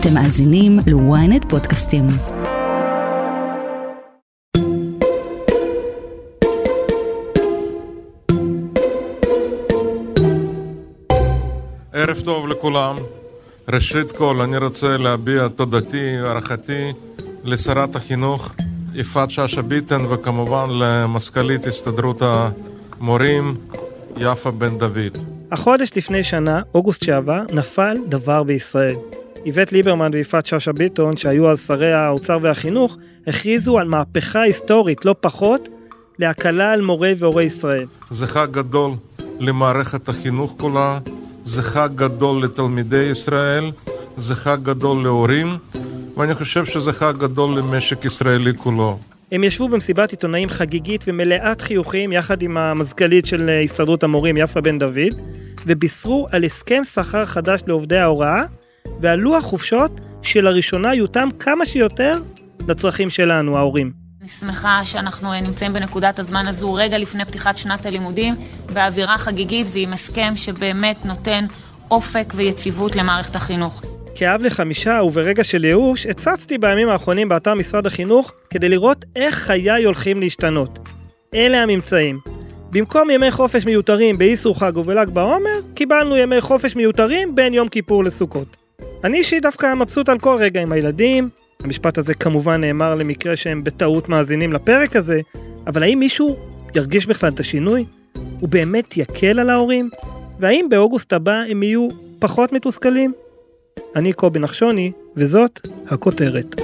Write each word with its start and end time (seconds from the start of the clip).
אתם 0.00 0.14
מאזינים 0.14 0.78
ל-ynet 0.86 1.48
פודקאסטים. 1.48 2.04
ערב 11.92 12.20
טוב 12.24 12.48
לכולם. 12.48 12.96
ראשית 13.68 14.12
כל, 14.12 14.40
אני 14.40 14.58
רוצה 14.58 14.96
להביע 14.96 15.48
תודתי, 15.48 16.16
הערכתי 16.18 16.92
לשרת 17.44 17.96
החינוך 17.96 18.54
יפעת 18.94 19.30
שאשא 19.30 19.60
ביטן, 19.60 20.04
וכמובן 20.10 20.66
למזכ"לית 20.70 21.66
הסתדרות 21.66 22.22
המורים 22.22 23.54
יפה 24.16 24.50
בן 24.50 24.78
דוד. 24.78 25.18
החודש 25.52 25.90
לפני 25.96 26.24
שנה, 26.24 26.62
אוגוסט 26.74 27.04
שעבר, 27.04 27.42
נפל 27.52 27.96
דבר 28.08 28.42
בישראל. 28.42 28.96
איווט 29.48 29.72
ליברמן 29.72 30.10
ויפעת 30.14 30.46
שאשא 30.46 30.72
ביטון, 30.72 31.16
שהיו 31.16 31.50
אז 31.50 31.66
שרי 31.66 31.92
האוצר 31.92 32.38
והחינוך, 32.42 32.96
הכריזו 33.26 33.78
על 33.78 33.88
מהפכה 33.88 34.42
היסטורית, 34.42 35.04
לא 35.04 35.14
פחות, 35.20 35.68
להקלה 36.18 36.72
על 36.72 36.80
מורי 36.80 37.14
והורי 37.18 37.44
ישראל. 37.44 37.86
זה 38.10 38.26
חג 38.26 38.46
גדול 38.50 38.90
למערכת 39.40 40.08
החינוך 40.08 40.54
כולה, 40.58 40.98
זה 41.44 41.62
חג 41.62 41.88
גדול 41.94 42.44
לתלמידי 42.44 43.02
ישראל, 43.02 43.64
זה 44.16 44.34
חג 44.34 44.56
גדול 44.62 45.02
להורים, 45.02 45.46
ואני 46.16 46.34
חושב 46.34 46.64
שזה 46.64 46.92
חג 46.92 47.14
גדול 47.18 47.58
למשק 47.58 48.04
ישראלי 48.04 48.54
כולו. 48.54 48.98
הם 49.32 49.44
ישבו 49.44 49.68
במסיבת 49.68 50.10
עיתונאים 50.10 50.48
חגיגית 50.48 51.04
ומלאת 51.06 51.60
חיוכים 51.60 52.12
יחד 52.12 52.42
עם 52.42 52.56
המזכ"לית 52.56 53.26
של 53.26 53.50
הסתדרות 53.64 54.02
המורים 54.02 54.36
יפה 54.36 54.60
בן 54.60 54.78
דוד, 54.78 55.14
ובישרו 55.66 56.28
על 56.30 56.44
הסכם 56.44 56.84
שכר 56.84 57.24
חדש 57.24 57.60
לעובדי 57.66 57.98
ההוראה, 57.98 58.44
ועל 59.00 59.18
לוח 59.18 59.44
חופשות 59.44 59.90
שלראשונה 60.22 60.94
יותאם 60.94 61.30
כמה 61.30 61.66
שיותר 61.66 62.18
לצרכים 62.68 63.10
שלנו, 63.10 63.56
ההורים. 63.56 63.92
אני 64.20 64.28
שמחה 64.28 64.80
שאנחנו 64.84 65.28
נמצאים 65.42 65.72
בנקודת 65.72 66.18
הזמן 66.18 66.46
הזו 66.46 66.74
רגע 66.74 66.98
לפני 66.98 67.24
פתיחת 67.24 67.56
שנת 67.56 67.86
הלימודים, 67.86 68.34
באווירה 68.72 69.18
חגיגית 69.18 69.66
ועם 69.72 69.92
הסכם 69.92 70.32
שבאמת 70.36 71.06
נותן 71.06 71.44
אופק 71.90 72.32
ויציבות 72.36 72.96
למערכת 72.96 73.36
החינוך. 73.36 73.82
כאב 74.14 74.42
לחמישה 74.42 75.00
וברגע 75.04 75.44
של 75.44 75.64
ייאוש, 75.64 76.06
הצצתי 76.06 76.58
בימים 76.58 76.88
האחרונים 76.88 77.28
באתר 77.28 77.54
משרד 77.54 77.86
החינוך 77.86 78.32
כדי 78.50 78.68
לראות 78.68 79.04
איך 79.16 79.34
חיי 79.34 79.84
הולכים 79.84 80.20
להשתנות. 80.20 80.78
אלה 81.34 81.62
הממצאים. 81.62 82.18
במקום 82.70 83.10
ימי 83.10 83.30
חופש 83.30 83.64
מיותרים 83.66 84.18
באיסור 84.18 84.58
חג 84.58 84.76
ובל"ג 84.76 85.08
בעומר, 85.08 85.58
קיבלנו 85.74 86.16
ימי 86.16 86.40
חופש 86.40 86.76
מיותרים 86.76 87.34
בין 87.34 87.54
יום 87.54 87.68
כיפור 87.68 88.04
לסוכות. 88.04 88.56
אני 89.04 89.18
אישית 89.18 89.42
דווקא 89.42 89.74
מבסוט 89.74 90.08
על 90.08 90.18
כל 90.18 90.36
רגע 90.38 90.62
עם 90.62 90.72
הילדים, 90.72 91.28
המשפט 91.60 91.98
הזה 91.98 92.14
כמובן 92.14 92.60
נאמר 92.60 92.94
למקרה 92.94 93.36
שהם 93.36 93.64
בטעות 93.64 94.08
מאזינים 94.08 94.52
לפרק 94.52 94.96
הזה, 94.96 95.20
אבל 95.66 95.82
האם 95.82 95.98
מישהו 95.98 96.36
ירגיש 96.74 97.06
בכלל 97.06 97.30
את 97.30 97.40
השינוי? 97.40 97.84
הוא 98.40 98.48
באמת 98.48 98.96
יקל 98.96 99.38
על 99.38 99.50
ההורים? 99.50 99.90
והאם 100.38 100.66
באוגוסט 100.70 101.12
הבא 101.12 101.42
הם 101.50 101.62
יהיו 101.62 101.88
פחות 102.18 102.52
מתוסכלים? 102.52 103.12
אני 103.96 104.12
קובי 104.12 104.38
נחשוני, 104.38 104.92
וזאת 105.16 105.60
הכותרת. 105.86 106.60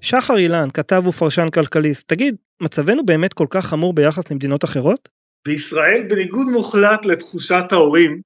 שחר 0.00 0.36
אילן, 0.36 0.68
כתב 0.74 1.02
ופרשן 1.06 1.48
כלכליסט, 1.48 2.08
תגיד, 2.08 2.36
מצבנו 2.62 3.06
באמת 3.06 3.32
כל 3.32 3.46
כך 3.50 3.66
חמור 3.66 3.92
ביחס 3.92 4.30
למדינות 4.30 4.64
אחרות? 4.64 5.08
בישראל, 5.46 6.06
בניגוד 6.10 6.46
מוחלט 6.52 7.04
לתחושת 7.04 7.64
ההורים, 7.70 8.20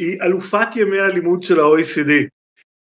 היא 0.00 0.16
אלופת 0.22 0.76
ימי 0.76 0.98
הלימוד 0.98 1.42
של 1.42 1.60
ה-OECD. 1.60 2.12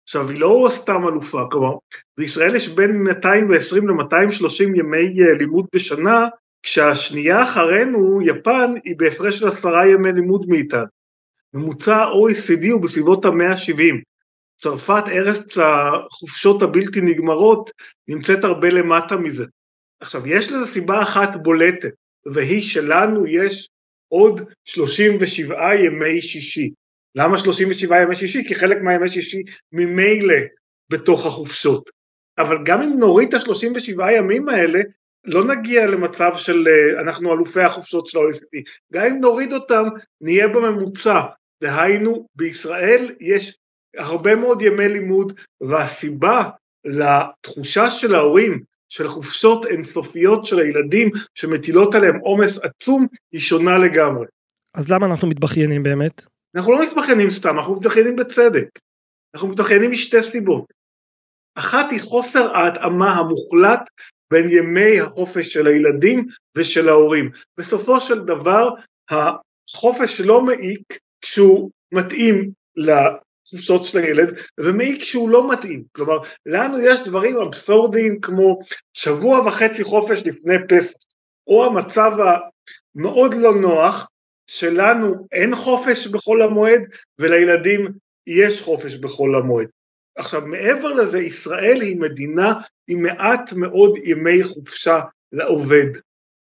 עכשיו, 0.03 0.30
היא 0.30 0.39
לא 0.39 0.67
סתם 0.72 1.08
אלופה, 1.08 1.44
כלומר, 1.52 1.73
בישראל 2.17 2.56
יש 2.56 2.67
בין 2.70 3.03
220 3.03 3.89
ל-230 3.89 4.80
ימי 4.80 5.21
אה, 5.21 5.33
לימוד 5.38 5.66
בשנה, 5.76 6.27
כשהשנייה 6.64 7.44
אחרינו, 7.44 8.21
יפן, 8.21 8.73
היא 8.83 8.95
בהפרש 8.98 9.39
של 9.39 9.48
עשרה 9.48 9.88
ימי 9.88 10.11
לימוד 10.11 10.45
מאיתנו. 10.48 10.86
ממוצע 11.54 11.95
ה-OECD 11.95 12.71
הוא 12.71 12.82
בסביבות 12.82 13.26
המאה 13.26 13.49
ה-70. 13.49 13.95
צרפת, 14.58 15.04
ארץ 15.08 15.58
החופשות 15.58 16.61
הבלתי 16.61 17.02
נגמרות, 17.02 17.71
נמצאת 18.08 18.44
הרבה 18.44 18.70
למטה 18.70 19.17
מזה. 19.17 19.45
עכשיו, 19.99 20.27
יש 20.27 20.52
לזה 20.52 20.65
סיבה 20.65 21.02
אחת 21.02 21.30
בולטת, 21.36 21.94
והיא 22.26 22.61
שלנו 22.61 23.27
יש 23.27 23.70
עוד 24.08 24.42
37 24.65 25.76
ימי 25.76 26.21
שישי. 26.21 26.71
למה 27.15 27.37
37 27.37 28.02
ימי 28.02 28.15
שישי? 28.15 28.43
כי 28.47 28.55
חלק 28.55 28.77
מהימי 28.81 29.09
שישי 29.09 29.43
ממילא 29.71 30.36
בתוך 30.89 31.25
החופשות. 31.25 31.89
אבל 32.37 32.58
גם 32.65 32.81
אם 32.81 32.99
נוריד 32.99 33.33
את 33.33 33.42
ה-37 33.42 34.11
ימים 34.17 34.49
האלה, 34.49 34.80
לא 35.25 35.45
נגיע 35.45 35.87
למצב 35.87 36.31
של 36.36 36.65
אה, 36.67 37.02
אנחנו 37.02 37.33
אלופי 37.33 37.61
החופשות 37.61 38.08
של 38.08 38.17
ה-OECD. 38.17 38.61
גם 38.93 39.05
אם 39.05 39.20
נוריד 39.20 39.53
אותם, 39.53 39.83
נהיה 40.21 40.47
בממוצע. 40.47 41.21
דהיינו, 41.64 42.27
בישראל 42.36 43.15
יש 43.20 43.58
הרבה 43.97 44.36
מאוד 44.36 44.61
ימי 44.61 44.89
לימוד, 44.89 45.39
והסיבה 45.61 46.49
לתחושה 46.86 47.91
של 47.91 48.15
ההורים 48.15 48.64
של 48.89 49.08
חופשות 49.08 49.65
אינסופיות 49.65 50.45
של 50.45 50.59
הילדים 50.59 51.09
שמטילות 51.36 51.95
עליהם 51.95 52.20
עומס 52.20 52.59
עצום, 52.64 53.08
היא 53.31 53.41
שונה 53.41 53.77
לגמרי. 53.77 54.27
אז 54.76 54.91
למה 54.91 55.05
אנחנו 55.05 55.27
מתבכיינים 55.27 55.83
באמת? 55.83 56.26
אנחנו 56.55 56.71
לא 56.71 56.86
מתבכיינים 56.86 57.30
סתם, 57.30 57.60
אנחנו 57.60 57.76
מתבכיינים 57.76 58.15
בצדק. 58.15 58.80
אנחנו 59.36 59.48
מתבכיינים 59.48 59.92
משתי 59.92 60.23
סיבות. 60.23 60.73
אחת 61.55 61.92
היא 61.92 62.02
חוסר 62.02 62.55
ההתאמה 62.55 63.11
המוחלט 63.11 63.89
בין 64.32 64.49
ימי 64.49 64.99
החופש 64.99 65.54
של 65.54 65.67
הילדים 65.67 66.26
ושל 66.58 66.89
ההורים. 66.89 67.32
בסופו 67.58 68.02
של 68.02 68.20
דבר, 68.20 68.70
החופש 69.09 70.21
לא 70.21 70.42
מעיק 70.42 70.98
כשהוא 71.21 71.71
מתאים 71.92 72.52
לחופשות 72.76 73.83
של 73.83 73.98
הילד, 73.98 74.39
ומעיק 74.59 75.02
כשהוא 75.02 75.30
לא 75.30 75.52
מתאים. 75.52 75.83
כלומר, 75.92 76.17
לנו 76.45 76.80
יש 76.80 77.02
דברים 77.02 77.38
אבסורדיים 77.38 78.21
כמו 78.21 78.59
שבוע 78.93 79.39
וחצי 79.39 79.83
חופש 79.83 80.23
לפני 80.26 80.55
פסח, 80.67 80.98
או 81.48 81.65
המצב 81.65 82.11
המאוד 82.95 83.33
לא 83.33 83.55
נוח 83.55 84.09
שלנו 84.49 85.27
אין 85.32 85.55
חופש 85.55 86.08
בחול 86.08 86.42
המועד 86.42 86.82
ולילדים 87.20 87.87
יש 88.27 88.61
חופש 88.61 88.95
בחול 88.95 89.36
המועד. 89.36 89.67
עכשיו 90.15 90.42
מעבר 90.45 90.93
לזה 90.93 91.20
ישראל 91.20 91.82
היא 91.82 91.99
מדינה 91.99 92.54
עם 92.88 93.02
מעט 93.02 93.54
מאוד 93.54 93.98
ימי 94.04 94.43
חופשה 94.43 94.99
לעובד. 95.32 95.86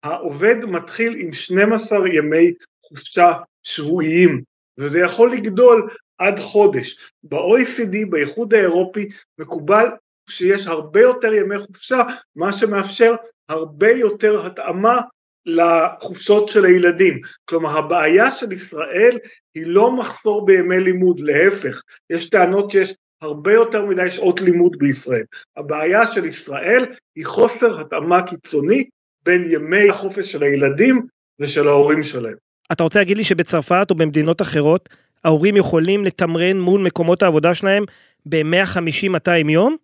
העובד 0.03 0.66
מתחיל 0.66 1.16
עם 1.19 1.34
12 1.34 2.09
ימי 2.09 2.53
חופשה 2.81 3.31
שבועיים 3.63 4.41
וזה 4.78 5.00
יכול 5.00 5.31
לגדול 5.31 5.90
עד 6.17 6.40
חודש. 6.40 7.12
ב-OECD, 7.23 8.09
באיחוד 8.09 8.53
האירופי, 8.53 9.09
מקובל 9.38 9.85
שיש 10.29 10.67
הרבה 10.67 11.01
יותר 11.01 11.34
ימי 11.34 11.57
חופשה, 11.57 12.01
מה 12.35 12.53
שמאפשר 12.53 13.16
הרבה 13.50 13.91
יותר 13.91 14.46
התאמה 14.46 15.01
לחופשות 15.47 16.50
של 16.50 16.66
הילדים. 16.66 17.19
כלומר, 17.46 17.78
הבעיה 17.78 18.31
של 18.31 18.52
ישראל 18.52 19.18
היא 19.56 19.63
לא 19.66 19.91
מחסור 19.91 20.46
בימי 20.46 20.80
לימוד, 20.80 21.19
להפך, 21.19 21.81
יש 22.09 22.30
טענות 22.30 22.72
שיש 22.72 22.94
הרבה 23.22 23.53
יותר 23.53 23.85
מדי 23.85 24.12
שעות 24.12 24.41
לימוד 24.41 24.75
בישראל. 24.78 25.24
הבעיה 25.58 26.08
של 26.08 26.25
ישראל 26.25 26.85
היא 27.16 27.25
חוסר 27.25 27.81
התאמה 27.81 28.28
קיצוני 28.28 28.84
בין 29.25 29.44
ימי 29.52 29.90
החופש 29.90 30.31
של 30.31 30.44
הילדים 30.44 31.02
ושל 31.40 31.68
ההורים 31.68 32.03
שלהם. 32.03 32.35
אתה 32.72 32.84
רוצה 32.84 33.00
להגיד 33.00 33.18
לי 33.18 33.24
שבצרפת 33.24 33.88
או 33.90 33.96
במדינות 33.96 34.41
אחרות 34.41 34.90
ההורים 35.24 35.58
יכולים 35.58 36.06
לתמרן 36.06 36.59
מול 36.59 36.82
מקומות 36.82 37.23
העבודה 37.23 37.53
שלהם 37.53 37.84
ב-150-200 38.26 39.49
יום? 39.49 39.76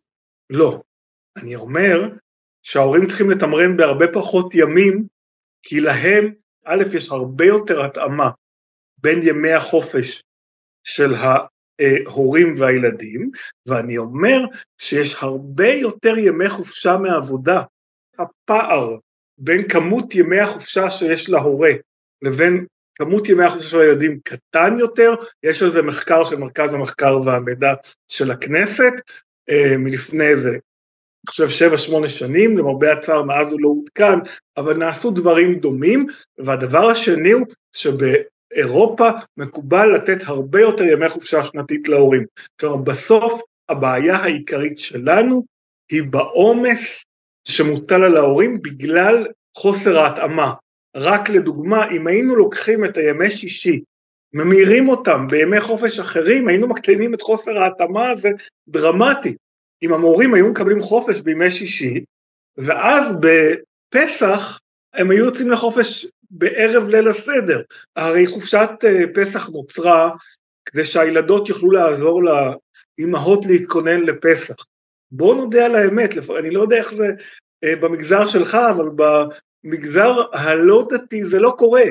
לא. 0.49 0.81
אני 1.37 1.55
אומר 1.55 2.09
שההורים 2.63 3.07
צריכים 3.07 3.29
לתמרן 3.29 3.77
בהרבה 3.77 4.05
פחות 4.13 4.55
ימים 4.55 5.12
כי 5.63 5.79
להם, 5.79 6.33
א', 6.65 6.83
יש 6.93 7.09
הרבה 7.09 7.45
יותר 7.45 7.85
התאמה 7.85 8.29
בין 8.97 9.19
ימי 9.23 9.53
החופש 9.53 10.23
של 10.83 11.13
ההורים 11.15 12.55
והילדים, 12.57 13.31
ואני 13.67 13.97
אומר 13.97 14.39
שיש 14.77 15.15
הרבה 15.19 15.67
יותר 15.67 16.17
ימי 16.17 16.49
חופשה 16.49 16.97
מעבודה. 16.97 17.61
הפער 18.19 18.97
בין 19.37 19.67
כמות 19.69 20.15
ימי 20.15 20.39
החופשה 20.39 20.89
שיש 20.89 21.29
להורה 21.29 21.71
לבין 22.21 22.65
כמות 22.95 23.29
ימי 23.29 23.43
החופשה 23.43 23.69
של 23.69 23.79
הילדים 23.79 24.19
קטן 24.23 24.79
יותר, 24.79 25.15
יש 25.43 25.63
על 25.63 25.71
זה 25.71 25.81
מחקר 25.81 26.23
של 26.23 26.35
מרכז 26.35 26.73
המחקר 26.73 27.19
והמידע 27.25 27.73
של 28.07 28.31
הכנסת 28.31 28.93
אה, 29.49 29.77
מלפני 29.77 30.27
איזה 30.27 30.57
אני 31.23 31.31
חושב 31.31 31.49
שבע 31.49 31.77
שמונה 31.77 32.07
שנים, 32.07 32.57
למרבה 32.57 32.93
הצער 32.93 33.23
מאז 33.23 33.51
הוא 33.51 33.61
לא 33.61 33.69
עודכן, 33.69 34.19
אבל 34.57 34.77
נעשו 34.77 35.11
דברים 35.11 35.59
דומים, 35.59 36.05
והדבר 36.37 36.89
השני 36.89 37.31
הוא 37.31 37.45
באירופה 38.51 39.09
מקובל 39.37 39.95
לתת 39.95 40.17
הרבה 40.25 40.61
יותר 40.61 40.83
ימי 40.83 41.09
חופשה 41.09 41.43
שנתית 41.43 41.87
להורים. 41.87 42.25
כלומר 42.59 42.75
בסוף 42.75 43.41
הבעיה 43.69 44.15
העיקרית 44.15 44.77
שלנו 44.77 45.43
היא 45.91 46.03
בעומס 46.09 47.03
שמוטל 47.47 48.03
על 48.03 48.17
ההורים 48.17 48.61
בגלל 48.61 49.27
חוסר 49.57 49.99
ההתאמה. 49.99 50.53
רק 50.95 51.29
לדוגמה, 51.29 51.89
אם 51.91 52.07
היינו 52.07 52.35
לוקחים 52.35 52.85
את 52.85 52.97
הימי 52.97 53.31
שישי, 53.31 53.81
ממירים 54.33 54.89
אותם 54.89 55.27
בימי 55.29 55.61
חופש 55.61 55.99
אחרים, 55.99 56.47
היינו 56.47 56.67
מקטינים 56.67 57.13
את 57.13 57.21
חוסר 57.21 57.57
ההתאמה 57.57 58.09
הזה 58.09 58.29
דרמטית. 58.67 59.42
אם 59.83 59.93
המורים 59.93 60.33
היו 60.33 60.47
מקבלים 60.47 60.81
חופש 60.81 61.21
בימי 61.21 61.51
שישי, 61.51 62.03
ואז 62.57 63.13
בפסח 63.19 64.59
הם 64.93 65.11
היו 65.11 65.25
יוצאים 65.25 65.51
לחופש 65.51 66.07
בערב 66.31 66.89
ליל 66.89 67.07
הסדר. 67.07 67.61
הרי 67.95 68.27
חופשת 68.27 68.69
אה, 68.83 69.03
פסח 69.13 69.49
נוצרה 69.49 70.11
כדי 70.65 70.85
שהילדות 70.85 71.49
יוכלו 71.49 71.71
לעזור 71.71 72.21
לאימהות 72.23 73.45
להתכונן 73.45 74.01
לפסח. 74.01 74.55
בואו 75.11 75.35
נודה 75.35 75.65
על 75.65 75.75
האמת, 75.75 76.09
אני 76.39 76.49
לא 76.49 76.61
יודע 76.61 76.77
איך 76.77 76.93
זה 76.93 77.07
אה, 77.63 77.75
במגזר 77.75 78.25
שלך, 78.25 78.55
אבל 78.55 78.89
במגזר 78.95 80.15
הלא 80.33 80.87
דתי 80.89 81.25
זה 81.25 81.39
לא 81.39 81.55
קורה. 81.57 81.83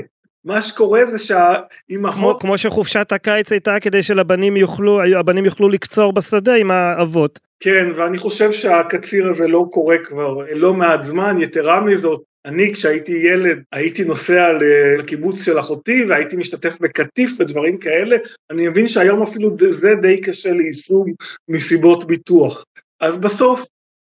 מה 0.44 0.62
שקורה 0.62 1.00
זה 1.10 1.18
שהאימהות... 1.18 2.14
כמו, 2.14 2.38
כמו 2.38 2.58
שחופשת 2.58 3.12
הקיץ 3.12 3.52
הייתה 3.52 3.80
כדי 3.80 4.02
שלבנים 4.02 4.56
יוכלו, 4.56 5.00
הבנים 5.18 5.44
יוכלו 5.44 5.68
לקצור 5.68 6.12
בשדה 6.12 6.54
עם 6.54 6.70
האבות. 6.70 7.38
כן, 7.60 7.86
ואני 7.96 8.18
חושב 8.18 8.52
שהקציר 8.52 9.28
הזה 9.28 9.48
לא 9.48 9.64
קורה 9.70 9.96
כבר 10.04 10.36
לא 10.54 10.74
מעט 10.74 11.04
זמן, 11.04 11.36
יתרה 11.40 11.80
מזאת, 11.80 12.22
אני 12.44 12.72
כשהייתי 12.72 13.12
ילד 13.12 13.58
הייתי 13.72 14.04
נוסע 14.04 14.52
לקיבוץ 14.98 15.44
של 15.44 15.58
אחותי 15.58 16.04
והייתי 16.08 16.36
משתתף 16.36 16.80
בקטיף 16.80 17.40
ודברים 17.40 17.78
כאלה, 17.78 18.16
אני 18.50 18.68
מבין 18.68 18.88
שהיום 18.88 19.22
אפילו 19.22 19.56
זה 19.58 19.94
די 20.02 20.20
קשה 20.20 20.52
ליישום 20.52 21.06
מסיבות 21.48 22.06
ביטוח. 22.06 22.64
אז 23.00 23.16
בסוף 23.16 23.64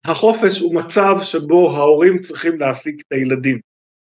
החופש 0.05 0.61
הוא 0.61 0.75
מצב 0.75 1.17
שבו 1.23 1.77
ההורים 1.77 2.19
צריכים 2.19 2.61
להעסיק 2.61 2.95
את 3.01 3.13
הילדים. 3.13 3.59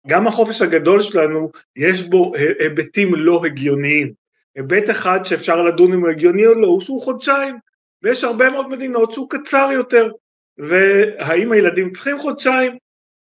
גם 0.08 0.28
החופש 0.28 0.62
הגדול 0.62 1.02
שלנו 1.02 1.52
יש 1.76 2.02
בו 2.02 2.32
היבטים 2.60 3.16
לא 3.16 3.42
הגיוניים. 3.46 4.14
היבט 4.56 4.90
אחד 4.90 5.26
שאפשר 5.26 5.62
לדון 5.62 5.94
אם 5.94 6.00
הוא 6.00 6.10
הגיוני 6.10 6.48
או 6.48 6.54
לא 6.54 6.68
הוא 6.68 6.82
שהוא 6.82 7.02
חודשיים, 7.02 7.56
ויש 8.04 8.24
הרבה 8.24 8.50
מאוד 8.50 8.70
מדינות 8.70 9.12
שהוא 9.12 9.30
קצר 9.30 9.70
יותר. 9.74 10.12
והאם 10.58 11.52
הילדים 11.52 11.92
צריכים 11.92 12.18
חודשיים? 12.18 12.78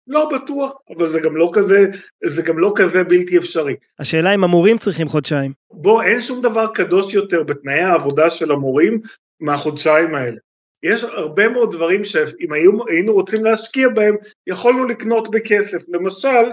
לא 0.07 0.31
בטוח, 0.35 0.73
אבל 0.97 1.09
זה 1.09 1.21
גם 1.21 1.37
לא 1.37 1.51
כזה, 1.53 1.87
זה 2.25 2.43
גם 2.43 2.59
לא 2.59 2.73
כזה 2.75 3.05
בלתי 3.05 3.39
אפשרי. 3.39 3.77
השאלה 3.99 4.35
אם 4.35 4.45
המורים 4.45 4.79
צריכים 4.79 5.09
חודשיים. 5.09 5.53
בוא, 5.71 6.03
אין 6.03 6.21
שום 6.21 6.43
דבר 6.43 6.67
קדוש 6.75 7.15
יותר 7.15 7.43
בתנאי 7.43 7.81
העבודה 7.81 8.31
של 8.31 8.53
המורים 8.53 9.01
מהחודשיים 9.41 10.15
האלה. 10.15 10.37
יש 10.83 11.05
הרבה 11.05 11.49
מאוד 11.49 11.73
דברים 11.73 12.05
שאם 12.05 12.53
היינו, 12.53 12.89
היינו 12.89 13.13
רוצים 13.13 13.45
להשקיע 13.45 13.89
בהם, 13.89 14.17
יכולנו 14.47 14.85
לקנות 14.85 15.31
בכסף. 15.31 15.83
למשל, 15.89 16.53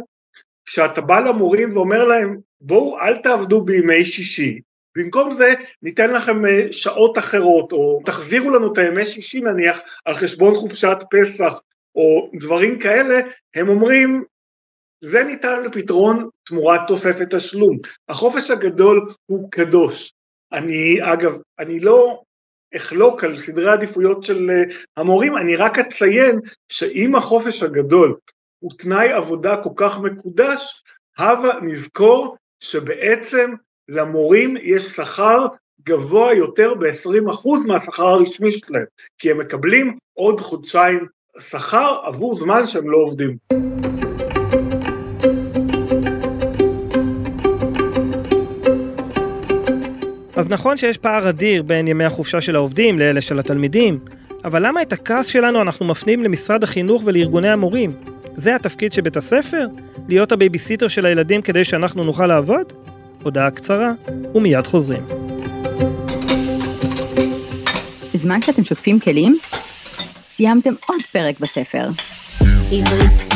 כשאתה 0.70 1.02
בא 1.02 1.20
למורים 1.20 1.78
ואומר 1.78 2.06
להם, 2.06 2.38
בואו 2.62 3.00
אל 3.00 3.18
תעבדו 3.18 3.62
בימי 3.62 4.06
שישי, 4.06 4.60
במקום 4.98 5.32
זה 5.32 5.54
ניתן 5.82 6.12
לכם 6.12 6.46
אה, 6.46 6.72
שעות 6.72 7.18
אחרות, 7.18 7.72
או 7.72 8.02
תחזירו 8.06 8.50
לנו 8.50 8.74
את 8.74 8.78
הימי 8.78 9.06
שישי 9.06 9.42
נניח 9.42 9.80
על 10.06 10.16
חשבון 10.16 10.56
חופשת 10.56 10.98
פסח, 11.12 11.60
או 11.96 12.32
דברים 12.40 12.80
כאלה, 12.80 13.20
הם 13.56 13.70
אומרים, 13.70 14.24
זה 15.02 15.24
ניתן 15.24 15.64
לפתרון 15.64 16.30
תמורת 16.46 16.82
תוספת 16.88 17.36
תשלום. 17.36 17.78
החופש 18.10 18.52
הגדול 18.52 19.10
הוא 19.26 19.52
קדוש. 19.52 20.14
אני, 20.54 20.98
אגב, 21.14 21.32
אני 21.60 21.80
לא 21.80 22.22
אחלוק 22.76 23.24
על 23.24 23.38
סדרי 23.38 23.70
העדיפויות 23.70 24.24
של 24.24 24.50
אה, 24.50 24.76
המורים, 24.98 25.38
אני 25.38 25.56
רק 25.56 25.80
אציין 25.80 26.40
שאם 26.72 27.16
החופש 27.16 27.64
הגדול 27.64 28.16
הוא 28.60 28.72
תנאי 28.78 29.12
עבודה 29.12 29.58
כל 29.64 29.70
כך 29.76 30.00
מקודש, 30.00 30.84
הבה 31.18 31.52
נזכור 31.62 32.36
שבעצם 32.60 33.54
למורים 33.90 34.56
יש 34.62 34.84
שכר 34.84 35.48
גבוה 35.86 36.34
יותר 36.34 36.74
ב-20% 36.76 37.68
מהשכר 37.68 38.08
הרשמי 38.08 38.52
שלהם, 38.52 38.86
כי 39.18 39.32
הם 39.32 39.38
מקבלים 39.38 39.98
עוד 40.14 40.42
חודשיים 40.42 41.06
שכר 41.40 42.00
עבור 42.04 42.36
זמן 42.36 42.66
שהם 42.66 42.90
לא 42.90 42.98
עובדים. 42.98 43.38
אז 50.36 50.48
נכון 50.50 50.78
שיש 50.78 50.98
פער 50.98 51.30
אדיר 51.30 51.64
בין 51.64 51.88
ימי 51.88 52.06
החופשה 52.06 52.42
של 52.42 52.56
העובדים 52.56 53.00
לאלה 53.00 53.22
של 53.22 53.40
התלמידים, 53.40 54.00
אבל 54.44 54.68
למה 54.68 54.82
את 54.82 54.94
הכעס 54.94 55.26
שלנו 55.26 55.62
אנחנו 55.62 55.86
מפנים 55.86 56.24
למשרד 56.24 56.64
החינוך 56.64 57.02
ולארגוני 57.06 57.50
המורים? 57.50 58.19
זה 58.40 58.56
התפקיד 58.56 58.94
של 58.94 59.02
בית 59.02 59.18
הספר? 59.18 59.68
להיות 60.08 60.32
הבייביסיטר 60.32 60.88
של 60.88 61.06
הילדים 61.06 61.42
כדי 61.42 61.64
שאנחנו 61.64 62.04
נוכל 62.04 62.28
לעבוד? 62.28 62.74
הודעה 63.24 63.52
קצרה, 63.52 63.92
ומיד 64.36 64.68
חוזרים. 64.68 65.02
בזמן 68.14 68.42
שאתם 68.42 68.64
שוטפים 68.64 69.00
כלים, 69.00 69.38
סיימתם 70.28 70.74
עוד 70.88 71.02
פרק 71.12 71.40
בספר. 71.40 71.90
עברית. 72.72 73.34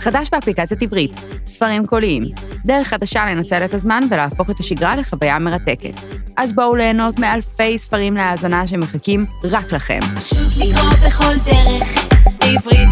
חדש 0.00 0.28
באפליקציית 0.32 0.82
עברית, 0.82 1.12
ספרים 1.46 1.86
קוליים, 1.86 2.22
דרך 2.64 2.88
חדשה 2.88 3.26
לנצל 3.26 3.64
את 3.64 3.74
הזמן 3.74 4.00
ולהפוך 4.10 4.50
את 4.50 4.60
השגרה 4.60 4.96
לחוויה 4.96 5.38
מרתקת. 5.38 6.00
אז 6.36 6.52
בואו 6.52 6.76
ליהנות 6.76 7.18
מאלפי 7.18 7.78
ספרים 7.78 8.14
להאזנה 8.14 8.66
שמחכים 8.66 9.26
רק 9.44 9.72
לכם. 9.72 10.00
פשוט 10.16 10.68
לקרוא 10.68 10.90
בכל 11.06 11.34
דרך, 11.44 11.98
עברית. 12.42 12.88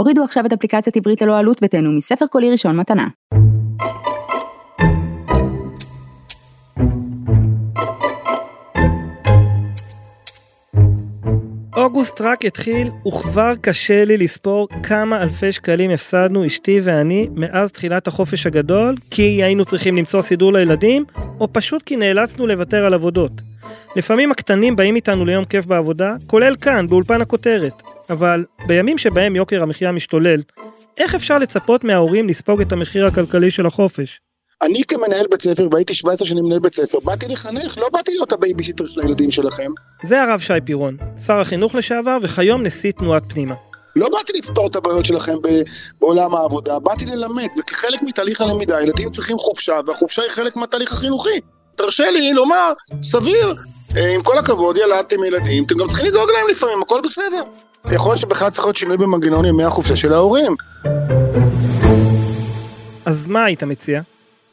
הורידו 0.00 0.24
עכשיו 0.24 0.46
את 0.46 0.52
אפליקציית 0.52 0.96
עברית 0.96 1.22
ללא 1.22 1.38
עלות 1.38 1.60
ותהנו 1.62 1.92
מספר 1.92 2.26
קולי 2.26 2.50
ראשון 2.50 2.76
מתנה. 2.76 3.08
אוגוסט 11.76 12.20
רק 12.20 12.44
התחיל 12.44 12.88
וכבר 13.08 13.52
קשה 13.60 14.04
לי 14.04 14.16
לספור 14.16 14.68
כמה 14.82 15.22
אלפי 15.22 15.52
שקלים 15.52 15.90
הפסדנו 15.90 16.46
אשתי 16.46 16.80
ואני 16.82 17.28
מאז 17.34 17.72
תחילת 17.72 18.06
החופש 18.06 18.46
הגדול 18.46 18.94
כי 19.10 19.22
היינו 19.22 19.64
צריכים 19.64 19.96
למצוא 19.96 20.22
סידור 20.22 20.52
לילדים 20.52 21.04
או 21.40 21.52
פשוט 21.52 21.82
כי 21.82 21.96
נאלצנו 21.96 22.46
לוותר 22.46 22.86
על 22.86 22.94
עבודות. 22.94 23.32
לפעמים 23.96 24.30
הקטנים 24.30 24.76
באים 24.76 24.96
איתנו 24.96 25.24
ליום 25.24 25.44
כיף 25.44 25.66
בעבודה, 25.66 26.14
כולל 26.26 26.56
כאן 26.56 26.86
באולפן 26.86 27.20
הכותרת, 27.20 27.82
אבל 28.10 28.44
בימים 28.66 28.98
שבהם 28.98 29.36
יוקר 29.36 29.62
המחיה 29.62 29.92
משתולל, 29.92 30.42
איך 30.98 31.14
אפשר 31.14 31.38
לצפות 31.38 31.84
מההורים 31.84 32.28
לספוג 32.28 32.60
את 32.60 32.72
המחיר 32.72 33.06
הכלכלי 33.06 33.50
של 33.50 33.66
החופש? 33.66 34.20
אני 34.62 34.82
כמנהל 34.88 35.26
בית 35.30 35.42
ספר, 35.42 35.68
והייתי 35.72 35.94
17 35.94 36.28
שנים 36.28 36.44
מנהל 36.44 36.58
בית 36.58 36.74
ספר, 36.74 36.98
באתי 37.04 37.26
לחנך, 37.28 37.78
לא 37.78 37.88
באתי 37.92 38.12
להיות 38.12 38.32
הבייביסיטר 38.32 38.86
של 38.86 39.00
הילדים 39.00 39.30
שלכם. 39.30 39.70
זה 40.02 40.22
הרב 40.22 40.40
שי 40.40 40.52
פירון, 40.64 40.96
שר 41.26 41.40
החינוך 41.40 41.74
לשעבר 41.74 42.18
וכיום 42.22 42.62
נשיא 42.62 42.92
תנועת 42.92 43.22
פנימה. 43.28 43.54
לא 43.96 44.08
באתי 44.08 44.32
לפתור 44.38 44.66
את 44.66 44.76
הבעיות 44.76 45.04
שלכם 45.04 45.32
בעולם 46.00 46.34
העבודה, 46.34 46.78
באתי 46.78 47.06
ללמד, 47.06 47.48
וכחלק 47.58 48.02
מתהליך 48.02 48.40
הלמידה, 48.40 48.82
ילדים 48.82 49.10
צריכים 49.10 49.38
חופשה, 49.38 49.80
והחופשה 49.86 50.22
היא 50.22 50.30
חלק 50.30 50.56
מהתהליך 50.56 50.92
החינוכי. 50.92 51.40
תרשה 51.76 52.10
לי 52.10 52.32
לומר, 52.32 52.72
סביר, 53.02 53.54
אה, 53.96 54.14
עם 54.14 54.22
כל 54.22 54.38
הכבוד, 54.38 54.76
ילדתם 54.76 55.24
ילדים, 55.24 55.64
אתם 55.64 55.74
גם 55.74 55.88
צריכים 55.88 56.06
לדאוג 56.06 56.30
להם 56.30 56.48
לפעמים, 56.50 56.82
הכל 56.82 57.00
בסדר. 57.04 57.42
יכול 57.86 58.10
להיות 58.10 58.20
שבכלל 58.20 58.50
צריך 58.50 58.64
להיות 58.64 58.76
שינוי 58.76 58.96
במנגנון 58.96 59.44
ימי 59.44 59.64
החופשה 59.64 59.96
של 59.96 60.12
ההורים. 60.12 60.56
אז 63.06 63.26
מה 63.26 63.44
היית 63.44 63.62
מציע? 63.62 64.00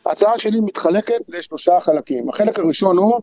ההצעה 0.06 0.40
שלי 0.40 0.60
מתחלקת 0.62 1.22
לשלושה 1.28 1.80
חלקים. 1.82 2.30
החלק 2.30 2.60
הראשון 2.60 2.98
הוא 2.98 3.22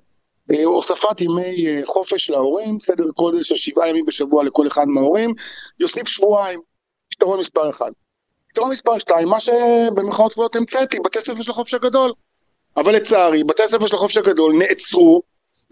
אה, 0.52 0.64
הוספת 0.64 1.20
ימי 1.20 1.66
אה, 1.66 1.80
חופש 1.84 2.30
להורים, 2.30 2.80
סדר 2.80 3.04
גודל 3.16 3.42
של 3.42 3.56
שבעה 3.56 3.88
ימים 3.88 4.06
בשבוע 4.06 4.44
לכל 4.44 4.66
אחד 4.66 4.84
מההורים, 4.86 5.34
יוסיף 5.80 6.08
שבועיים, 6.08 6.60
פתרון 7.10 7.40
מספר 7.40 7.70
אחד. 7.70 7.90
פתרון 8.50 8.70
מספר 8.70 8.98
שתיים, 8.98 9.28
מה 9.28 9.40
שבמירכאות 9.40 10.32
כבודות 10.32 10.56
המצאתי, 10.56 10.98
בתי 11.04 11.20
ספר 11.20 11.42
של 11.42 11.50
החופש 11.50 11.74
הגדול. 11.74 12.12
אבל 12.76 12.94
לצערי, 12.94 13.44
בתי 13.44 13.62
ספר 13.66 13.86
של 13.86 13.96
החופש 13.96 14.16
הגדול 14.16 14.52
נעצרו 14.58 15.22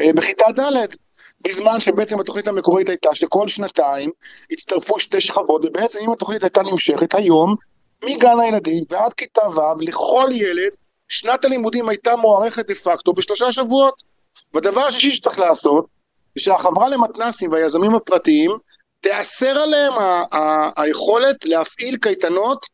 אה, 0.01 0.13
בכיתה 0.13 0.45
ד', 0.59 0.87
בזמן 1.45 1.81
שבעצם 1.81 2.21
התוכנית 2.21 2.49
המקורית 2.49 2.89
הייתה 2.89 3.15
שכל 3.15 3.49
שנתיים 3.49 4.11
הצטרפו 4.51 5.01
שתי 5.01 5.21
שכבות, 5.21 5.65
ובעצם 5.65 5.99
אם 6.05 6.11
התוכנית 6.11 6.43
הייתה 6.43 6.63
נמשכת 6.63 7.15
היום, 7.15 7.55
מגן 8.05 8.41
הילדים 8.43 8.85
ועד 8.91 9.13
כיתה 9.15 9.49
ו', 9.49 9.81
לכל 9.81 10.29
ילד 10.33 10.73
שנת 11.09 11.45
הלימודים 11.45 11.89
הייתה 11.89 12.17
מוארכת 12.17 12.69
דה 12.69 12.75
פקטו 12.75 13.13
בשלושה 13.13 13.53
שבועות. 13.53 14.03
והדבר 14.55 14.81
השישי 14.81 15.15
שצריך 15.15 15.39
לעשות, 15.39 15.87
זה 16.35 16.43
שהחברה 16.43 16.89
למתנסים 16.89 17.53
והיזמים 17.53 17.95
הפרטיים 17.95 18.51
תיאסר 19.03 19.59
עליהם 19.59 19.93
ה- 19.93 20.25
ה- 20.33 20.83
היכולת 20.83 21.45
להפעיל 21.45 21.97
קייטנות 21.97 22.67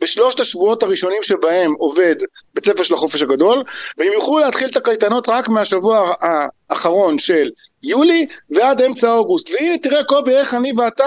בשלושת 0.00 0.40
השבועות 0.40 0.82
הראשונים 0.82 1.22
שבהם 1.22 1.72
עובד 1.78 2.16
בית 2.54 2.64
ספר 2.64 2.82
של 2.82 2.94
החופש 2.94 3.22
הגדול, 3.22 3.62
והם 3.98 4.12
יוכלו 4.12 4.38
להתחיל 4.38 4.68
את 4.68 4.76
הקייטנות 4.76 5.28
רק 5.28 5.48
מהשבוע 5.48 6.12
האחרון 6.20 7.18
של 7.18 7.50
יולי 7.82 8.26
ועד 8.50 8.82
אמצע 8.82 9.12
אוגוסט. 9.12 9.50
והנה 9.50 9.78
תראה 9.78 10.04
קובי 10.04 10.34
איך 10.34 10.54
אני 10.54 10.72
ואתה 10.78 11.04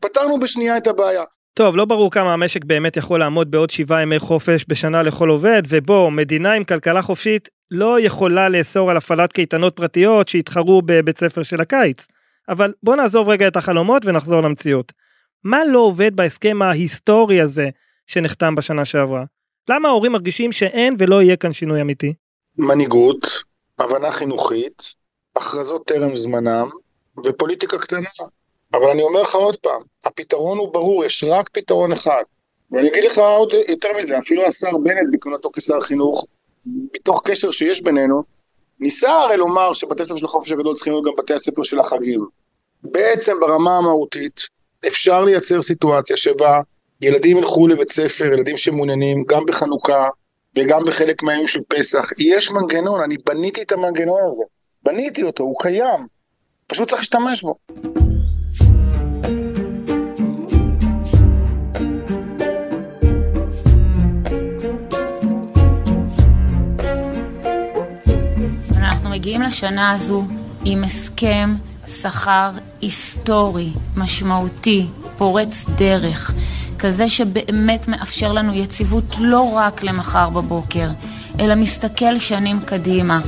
פתרנו 0.00 0.40
בשנייה 0.40 0.76
את 0.76 0.86
הבעיה. 0.86 1.22
טוב, 1.54 1.76
לא 1.76 1.84
ברור 1.84 2.10
כמה 2.10 2.32
המשק 2.32 2.64
באמת 2.64 2.96
יכול 2.96 3.20
לעמוד 3.20 3.50
בעוד 3.50 3.70
שבעה 3.70 4.02
ימי 4.02 4.18
חופש 4.18 4.64
בשנה 4.68 5.02
לכל 5.02 5.28
עובד, 5.28 5.62
ובו 5.68 6.10
מדינה 6.10 6.52
עם 6.52 6.64
כלכלה 6.64 7.02
חופשית 7.02 7.48
לא 7.70 8.00
יכולה 8.00 8.48
לאסור 8.48 8.90
על 8.90 8.96
הפעלת 8.96 9.32
קייטנות 9.32 9.76
פרטיות 9.76 10.28
שיתחרו 10.28 10.82
בבית 10.86 11.18
ספר 11.18 11.42
של 11.42 11.60
הקיץ. 11.60 12.06
אבל 12.48 12.72
בוא 12.82 12.96
נעזוב 12.96 13.28
רגע 13.28 13.48
את 13.48 13.56
החלומות 13.56 14.04
ונחזור 14.04 14.40
למציאות. 14.40 14.92
מה 15.44 15.64
לא 15.64 15.78
עובד 15.78 16.16
בהסכם 16.16 16.62
ההיסטורי 16.62 17.40
הזה 17.40 17.68
שנחתם 18.06 18.54
בשנה 18.54 18.84
שעברה? 18.84 19.24
למה 19.70 19.88
ההורים 19.88 20.12
מרגישים 20.12 20.52
שאין 20.52 20.96
ולא 20.98 21.22
יהיה 21.22 21.36
כאן 21.36 21.52
שינוי 21.52 21.80
אמיתי? 21.80 22.14
מנהיגות, 22.58 23.26
הבנה 23.78 24.12
חינוכית, 24.12 24.82
הכרזות 25.36 25.86
טרם 25.86 26.16
זמנם 26.16 26.68
ופוליטיקה 27.24 27.78
קטנה. 27.78 28.08
אבל 28.72 28.86
אני 28.92 29.02
אומר 29.02 29.22
לך 29.22 29.34
עוד 29.34 29.56
פעם, 29.56 29.82
הפתרון 30.04 30.58
הוא 30.58 30.72
ברור, 30.72 31.04
יש 31.04 31.24
רק 31.28 31.48
פתרון 31.48 31.92
אחד. 31.92 32.22
ואני 32.70 32.88
אגיד 32.88 33.04
לך 33.04 33.18
עוד 33.18 33.52
יותר 33.68 33.88
מזה, 34.00 34.18
אפילו 34.18 34.42
השר 34.42 34.78
בנט 34.82 35.06
בכהונתו 35.12 35.50
כשר 35.52 35.80
חינוך, 35.80 36.26
מתוך 36.94 37.22
קשר 37.24 37.50
שיש 37.50 37.82
בינינו, 37.82 38.22
ניסה 38.80 39.10
הרי 39.10 39.36
לומר 39.36 39.72
שבתי 39.72 40.04
ספר 40.04 40.16
של 40.16 40.24
החופש 40.24 40.52
הגדול 40.52 40.74
צריכים 40.74 40.92
להיות 40.92 41.04
גם 41.04 41.12
בתי 41.18 41.34
הספר 41.34 41.62
של 41.62 41.80
החגים. 41.80 42.20
בעצם 42.92 43.32
ברמה 43.40 43.78
המהותית 43.78 44.48
אפשר 44.88 45.24
לייצר 45.24 45.62
סיטואציה 45.62 46.16
שבה 46.16 46.56
ילדים 47.00 47.36
ילכו 47.36 47.68
לבית 47.68 47.92
ספר, 47.92 48.24
ילדים 48.24 48.56
שמעוניינים 48.56 49.24
גם 49.28 49.46
בחנוכה 49.46 50.08
וגם 50.56 50.80
בחלק 50.86 51.22
מהימים 51.22 51.48
של 51.48 51.60
פסח. 51.68 52.08
יש 52.18 52.50
מנגנון, 52.50 53.00
אני 53.00 53.16
בניתי 53.26 53.62
את 53.62 53.72
המנגנון 53.72 54.18
הזה. 54.26 54.44
בניתי 54.82 55.22
אותו, 55.22 55.42
הוא 55.42 55.56
קיים. 55.58 56.06
פשוט 56.66 56.88
צריך 56.88 57.00
להשתמש 57.00 57.42
בו. 57.42 57.54
אנחנו 68.76 69.10
מגיעים 69.10 69.42
לשנה 69.42 69.92
הזו 69.92 70.24
עם 70.64 70.84
הסכם 70.84 71.50
שכר 71.88 72.50
היסטורי, 72.80 73.70
משמעותי, 73.96 74.86
פורץ 75.18 75.66
דרך, 75.76 76.34
כזה 76.78 77.08
שבאמת 77.08 77.88
מאפשר 77.88 78.32
לנו 78.32 78.54
יציבות 78.54 79.16
לא 79.20 79.52
רק 79.52 79.82
למחר 79.82 80.30
בבוקר, 80.30 80.88
אלא 81.40 81.54
מסתכל 81.54 82.18
שנים 82.18 82.60
קדימה. 82.60 83.20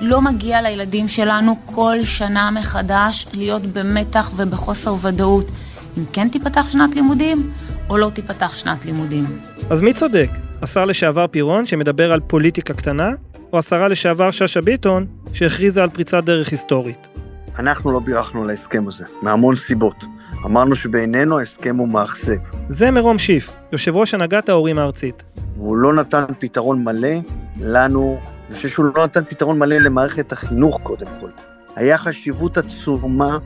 לא 0.00 0.22
מגיע 0.22 0.62
לילדים 0.62 1.08
שלנו 1.08 1.56
כל 1.66 1.96
שנה 2.04 2.50
מחדש 2.50 3.26
להיות 3.32 3.62
במתח 3.66 4.30
ובחוסר 4.36 4.94
ודאות 5.00 5.46
אם 5.98 6.04
כן 6.12 6.28
תיפתח 6.28 6.68
שנת 6.68 6.94
לימודים 6.94 7.50
או 7.90 7.98
לא 7.98 8.10
תיפתח 8.10 8.54
שנת 8.54 8.84
לימודים. 8.84 9.40
אז 9.70 9.80
מי 9.80 9.92
צודק? 9.92 10.30
השר 10.62 10.84
לשעבר 10.84 11.26
פירון 11.26 11.66
שמדבר 11.66 12.12
על 12.12 12.20
פוליטיקה 12.20 12.74
קטנה, 12.74 13.10
או 13.52 13.58
השרה 13.58 13.88
לשעבר 13.88 14.30
שאשא 14.30 14.60
ביטון 14.60 15.06
שהכריזה 15.32 15.82
על 15.82 15.88
פריצת 15.88 16.24
דרך 16.24 16.50
היסטורית? 16.50 17.08
אנחנו 17.58 17.92
לא 17.92 18.00
בירכנו 18.00 18.42
על 18.42 18.50
ההסכם 18.50 18.88
הזה, 18.88 19.04
מהמון 19.22 19.56
סיבות. 19.56 20.04
אמרנו 20.44 20.74
שבעינינו 20.74 21.38
ההסכם 21.38 21.76
הוא 21.76 21.88
מאכזב. 21.88 22.36
זה 22.68 22.90
מרום 22.90 23.18
שיף, 23.18 23.52
יושב 23.72 23.96
ראש 23.96 24.14
הנהגת 24.14 24.48
ההורים 24.48 24.78
הארצית. 24.78 25.24
והוא 25.56 25.76
לא 25.76 25.94
נתן 25.94 26.24
פתרון 26.38 26.84
מלא 26.84 27.08
לנו, 27.60 28.18
אני 28.48 28.56
חושב 28.56 28.68
שהוא 28.68 28.86
לא 28.96 29.04
נתן 29.04 29.24
פתרון 29.24 29.58
מלא 29.58 29.76
למערכת 29.76 30.32
החינוך 30.32 30.80
קודם 30.82 31.06
כל. 31.20 31.30
היה 31.76 31.98
חשיבות 31.98 32.56
עצומה 32.56 33.38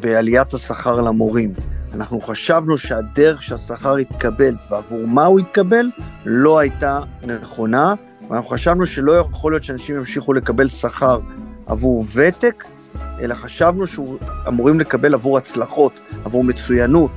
בעליית 0.00 0.54
השכר 0.54 0.94
למורים. 0.94 1.52
אנחנו 1.94 2.20
חשבנו 2.20 2.78
שהדרך 2.78 3.42
שהשכר 3.42 3.98
יתקבל 3.98 4.54
ועבור 4.70 5.06
מה 5.06 5.24
הוא 5.24 5.40
יתקבל 5.40 5.90
לא 6.24 6.58
הייתה 6.58 7.00
נכונה, 7.26 7.94
ואנחנו 8.30 8.48
חשבנו 8.48 8.86
שלא 8.86 9.12
יכול 9.12 9.52
להיות 9.52 9.64
שאנשים 9.64 9.96
ימשיכו 9.96 10.32
לקבל 10.32 10.68
שכר 10.68 11.20
עבור 11.66 12.04
ותק, 12.14 12.64
אלא 13.20 13.34
חשבנו 13.34 13.86
שאמורים 13.86 14.80
לקבל 14.80 15.14
עבור 15.14 15.38
הצלחות, 15.38 15.92
עבור 16.24 16.44
מצוינות. 16.44 17.10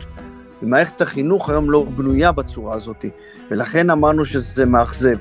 ומערכת 0.62 1.02
החינוך 1.02 1.50
היום 1.50 1.72
לא 1.72 1.84
בנויה 1.84 2.32
בצורה 2.32 2.76
הזאת, 2.76 3.06
ולכן 3.52 3.90
אמרנו 3.90 4.26
שזה 4.26 4.66
מאכזב. 4.66 5.18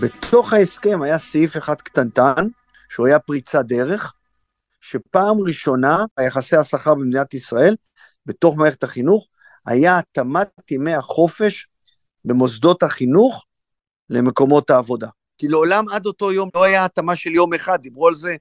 בתוך 0.00 0.52
ההסכם 0.52 1.02
היה 1.02 1.18
סעיף 1.18 1.56
אחד 1.56 1.74
קטנטן, 1.74 2.46
שהוא 2.88 3.06
היה 3.06 3.18
פריצת 3.18 3.64
דרך, 3.64 4.14
שפעם 4.80 5.40
ראשונה 5.40 6.04
היחסי 6.16 6.56
השכר 6.56 6.94
במדינת 6.94 7.34
ישראל, 7.34 7.76
בתוך 8.26 8.56
מערכת 8.56 8.82
החינוך, 8.82 9.28
היה 9.66 9.98
התאמת 9.98 10.70
ימי 10.70 10.94
החופש 10.94 11.66
במוסדות 12.24 12.82
החינוך 12.82 13.44
למקומות 14.10 14.70
העבודה. 14.70 15.08
כי 15.42 15.48
לעולם 15.48 15.84
עד 15.88 16.06
אותו 16.06 16.32
יום 16.32 16.48
לא 16.54 16.64
היה 16.64 16.84
התאמה 16.84 17.16
של 17.16 17.30
יום 17.30 17.54
אחד, 17.54 17.78
דיברו 17.82 18.08
על 18.08 18.14
זה 18.14 18.36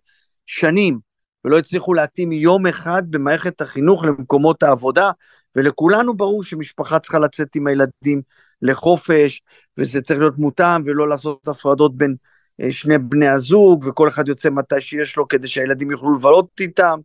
שנים, 0.46 1.00
ולא 1.46 1.58
הצליחו 1.58 1.94
להתאים 1.94 2.32
יום 2.32 2.68
אחד 2.68 3.04
במערכת 3.10 3.62
החינוך 3.62 4.04
למקומות 4.04 4.64
העבודה, 4.64 5.12
ולכולנו 5.56 6.18
ברור 6.18 6.44
שמשפחה 6.44 7.00
צריכה 7.00 7.20
לצאת 7.20 7.56
עם 7.56 7.68
הילדים 7.68 8.22
לחופש, 8.62 9.42
וזה 9.78 10.02
צריך 10.02 10.20
להיות 10.20 10.38
מותאם, 10.38 10.82
ולא 10.86 11.10
לעשות 11.10 11.48
הפרדות 11.48 11.98
בין 11.98 12.16
אה, 12.62 12.72
שני 12.72 12.98
בני 12.98 13.28
הזוג, 13.28 13.86
וכל 13.88 14.08
אחד 14.08 14.28
יוצא 14.28 14.50
מתי 14.50 14.82
שיש 14.82 15.18
לו 15.18 15.28
כדי 15.28 15.48
שהילדים 15.48 15.92
יוכלו 15.92 16.16
לבלות 16.16 16.50
איתם, 16.60 17.00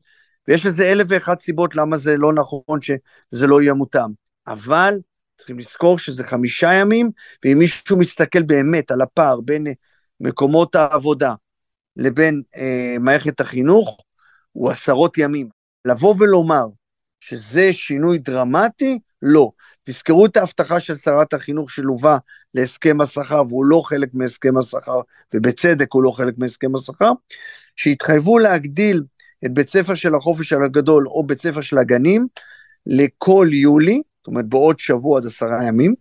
ויש 0.48 0.66
לזה 0.66 0.92
אלף 0.92 1.06
ואחת 1.10 1.40
סיבות 1.40 1.76
למה 1.76 1.96
זה 1.96 2.16
לא 2.16 2.32
נכון 2.32 2.80
שזה 2.80 3.46
לא 3.46 3.62
יהיה 3.62 3.74
מותאם. 3.74 4.10
אבל 4.46 4.94
צריכים 5.36 5.58
לזכור 5.58 5.98
שזה 5.98 6.24
חמישה 6.24 6.74
ימים, 6.74 7.10
ואם 7.44 7.58
מישהו 7.58 7.98
מסתכל 7.98 8.42
באמת 8.42 8.90
על 8.90 9.00
הפער 9.00 9.40
בין 9.40 9.66
מקומות 10.20 10.74
העבודה 10.74 11.34
לבין 11.96 12.42
אה, 12.56 12.96
מערכת 13.00 13.40
החינוך, 13.40 14.00
הוא 14.52 14.70
עשרות 14.70 15.18
ימים. 15.18 15.48
לבוא 15.84 16.14
ולומר 16.18 16.66
שזה 17.20 17.72
שינוי 17.72 18.18
דרמטי, 18.18 18.98
לא. 19.22 19.50
תזכרו 19.84 20.26
את 20.26 20.36
ההבטחה 20.36 20.80
של 20.80 20.96
שרת 20.96 21.34
החינוך 21.34 21.70
שלווה 21.70 22.18
להסכם 22.54 23.00
השכר, 23.00 23.42
והוא 23.48 23.64
לא 23.64 23.82
חלק 23.84 24.08
מהסכם 24.14 24.56
השכר, 24.56 25.00
ובצדק 25.34 25.92
הוא 25.92 26.02
לא 26.02 26.10
חלק 26.10 26.34
מהסכם 26.38 26.74
השכר, 26.74 27.12
שהתחייבו 27.76 28.38
להגדיל 28.38 29.02
את 29.44 29.54
בית 29.54 29.68
ספר 29.68 29.94
של 29.94 30.14
החופש 30.14 30.52
הגדול 30.52 31.08
או 31.08 31.26
בית 31.26 31.40
ספר 31.40 31.60
של 31.60 31.78
הגנים 31.78 32.26
לכל 32.86 33.48
יולי, 33.52 34.02
זאת 34.26 34.28
אומרת 34.28 34.46
בעוד 34.46 34.80
שבוע 34.80 35.18
עד 35.18 35.26
עשרה 35.26 35.64
ימים, 35.68 35.94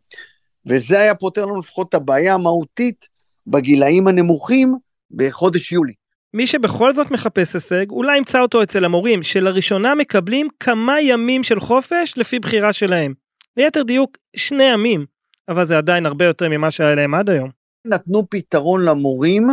וזה 0.65 1.00
היה 1.00 1.15
פותר 1.15 1.46
לנו 1.46 1.60
לפחות 1.60 1.89
את 1.89 1.94
הבעיה 1.94 2.34
המהותית 2.34 3.08
בגילאים 3.48 4.08
הנמוכים 4.08 4.75
בחודש 5.12 5.72
יולי. 5.72 5.94
מי 6.34 6.48
שבכל 6.48 6.94
זאת 6.94 7.12
מחפש 7.12 7.55
הישג, 7.55 7.89
אולי 7.89 8.17
ימצא 8.17 8.39
אותו 8.39 8.63
אצל 8.63 8.86
המורים, 8.86 9.24
שלראשונה 9.24 9.96
מקבלים 9.96 10.48
כמה 10.60 11.01
ימים 11.01 11.44
של 11.44 11.60
חופש 11.60 12.13
לפי 12.17 12.39
בחירה 12.39 12.74
שלהם. 12.74 13.13
ליתר 13.58 13.84
דיוק, 13.84 14.17
שני 14.36 14.63
ימים, 14.63 15.05
אבל 15.50 15.65
זה 15.65 15.77
עדיין 15.77 16.05
הרבה 16.05 16.25
יותר 16.25 16.50
ממה 16.50 16.72
שהיה 16.72 16.96
להם 16.96 17.13
עד 17.13 17.29
היום. 17.29 17.50
נתנו 17.86 18.29
פתרון 18.29 18.86
למורים 18.86 19.48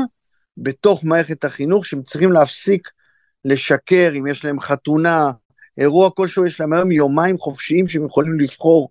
בתוך 0.57 1.05
מערכת 1.05 1.45
החינוך, 1.45 1.87
שהם 1.87 2.03
צריכים 2.03 2.33
להפסיק 2.33 2.89
לשקר 3.45 4.13
אם 4.19 4.27
יש 4.27 4.45
להם 4.45 4.61
חתונה, 4.61 5.31
אירוע 5.79 6.11
כלשהו, 6.11 6.47
יש 6.47 6.61
להם 6.61 6.73
היום 6.73 6.93
יומיים 6.93 7.39
חופשיים 7.39 7.87
שהם 7.87 8.07
יכולים 8.07 8.41
לבחור 8.41 8.91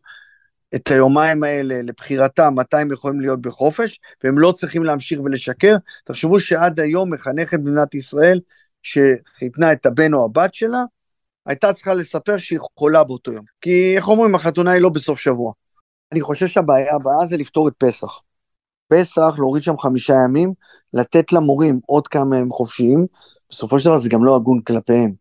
את 0.75 0.91
היומיים 0.91 1.43
האלה 1.43 1.81
לבחירתם, 1.81 2.53
מתי 2.55 2.77
הם 2.77 2.91
יכולים 2.91 3.19
להיות 3.19 3.41
בחופש, 3.41 3.99
והם 4.23 4.39
לא 4.39 4.51
צריכים 4.51 4.83
להמשיך 4.83 5.19
ולשקר. 5.23 5.75
תחשבו 6.05 6.39
שעד 6.39 6.79
היום 6.79 7.13
מחנכת 7.13 7.59
במדינת 7.59 7.95
ישראל, 7.95 8.39
שחיתנה 8.83 9.71
את 9.71 9.85
הבן 9.85 10.13
או 10.13 10.25
הבת 10.25 10.53
שלה, 10.53 10.83
הייתה 11.45 11.73
צריכה 11.73 11.93
לספר 11.93 12.37
שהיא 12.37 12.59
חולה 12.79 13.03
באותו 13.03 13.31
יום. 13.31 13.45
כי 13.61 13.93
איך 13.95 14.07
אומרים, 14.07 14.35
החתונה 14.35 14.71
היא 14.71 14.81
לא 14.81 14.89
בסוף 14.89 15.19
שבוע. 15.19 15.53
אני 16.11 16.21
חושב 16.21 16.47
שהבעיה 16.47 16.95
הבאה 16.95 17.25
זה 17.25 17.37
לפתור 17.37 17.67
את 17.67 17.73
פסח. 17.77 18.19
פסח, 18.87 19.33
להוריד 19.37 19.63
שם 19.63 19.77
חמישה 19.77 20.13
ימים, 20.25 20.53
לתת 20.93 21.33
למורים 21.33 21.79
עוד 21.85 22.07
כמה 22.07 22.37
ימים 22.37 22.51
חופשיים, 22.51 23.07
בסופו 23.49 23.79
של 23.79 23.85
דבר 23.85 23.97
זה 23.97 24.09
גם 24.09 24.25
לא 24.25 24.35
הגון 24.35 24.61
כלפיהם. 24.61 25.20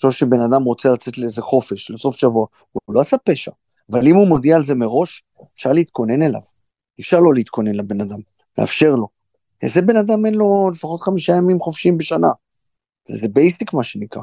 חושב 0.00 0.10
שבן 0.10 0.40
אדם 0.40 0.62
רוצה 0.62 0.90
לצאת 0.92 1.18
לאיזה 1.18 1.42
חופש, 1.42 1.90
לסוף 1.90 2.16
שבוע, 2.16 2.46
הוא 2.72 2.94
לא 2.94 3.00
עשה 3.00 3.16
פשע, 3.18 3.50
אבל 3.90 4.06
אם 4.06 4.14
הוא 4.14 4.28
מודיע 4.28 4.56
על 4.56 4.64
זה 4.64 4.74
מראש, 4.74 5.24
אפשר 5.54 5.72
להתכונן 5.72 6.22
אליו. 6.22 6.40
אפשר 7.00 7.20
לא 7.20 7.34
להתכונן 7.34 7.74
לבן 7.74 8.00
אדם, 8.00 8.18
לאפשר 8.58 8.94
לו. 8.94 9.08
איזה 9.62 9.82
בן 9.82 9.96
אדם 9.96 10.26
אין 10.26 10.34
לו 10.34 10.70
לפחות 10.72 11.00
חמישה 11.00 11.32
ימים 11.32 11.60
חופשיים 11.60 11.98
בשנה? 11.98 12.30
זה 13.08 13.28
בייסיק 13.32 13.72
מה 13.72 13.84
שנקרא. 13.84 14.22